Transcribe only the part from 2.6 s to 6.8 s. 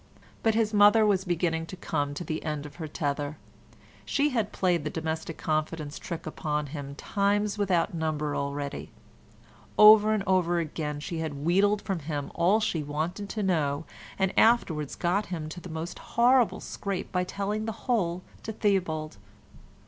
of her tether; she had played the domestic confidence trick upon